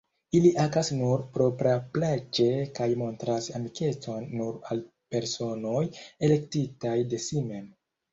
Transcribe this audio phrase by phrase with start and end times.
[0.37, 2.47] Ili agas nur propraplaĉe
[2.79, 4.81] kaj montras amikecon nur al
[5.17, 5.83] personoj,
[6.29, 7.69] elektitaj de si mem.